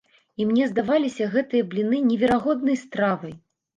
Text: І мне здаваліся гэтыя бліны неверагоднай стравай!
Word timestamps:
І 0.43 0.45
мне 0.51 0.63
здаваліся 0.69 1.27
гэтыя 1.35 1.67
бліны 1.73 1.97
неверагоднай 2.09 2.83
стравай! 2.89 3.37